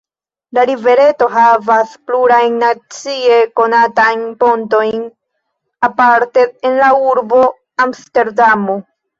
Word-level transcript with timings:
La 0.57 0.61
rivereto 0.67 1.25
havas 1.33 1.91
plurajn 2.07 2.55
nacie 2.63 3.37
konatajn 3.61 4.23
pontojn, 4.45 5.05
aparte 5.91 6.47
en 6.71 6.77
la 6.83 6.89
urbo 7.13 7.45
Amsterdamo. 7.87 8.83